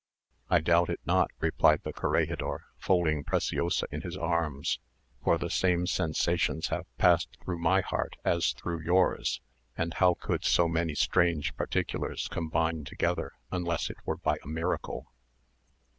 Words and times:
"I 0.49 0.61
doubt 0.61 0.89
it 0.89 0.99
not," 1.05 1.29
replied 1.39 1.83
the 1.83 1.93
corregidor, 1.93 2.65
folding 2.79 3.23
Preciosa 3.23 3.85
in 3.91 4.01
his 4.01 4.17
arms, 4.17 4.79
"for 5.23 5.37
the 5.37 5.51
same 5.51 5.85
sensations 5.85 6.69
have 6.69 6.87
passed 6.97 7.37
through 7.43 7.59
my 7.59 7.81
heart 7.81 8.15
as 8.25 8.53
through 8.53 8.81
yours; 8.83 9.41
and 9.77 9.93
how 9.93 10.15
could 10.15 10.43
so 10.43 10.67
many 10.67 10.95
strange 10.95 11.55
particulars 11.55 12.27
combine 12.29 12.83
together 12.83 13.33
unless 13.51 13.91
it 13.91 13.97
were 14.03 14.17
by 14.17 14.37
a 14.43 14.47
miracle?" 14.47 15.05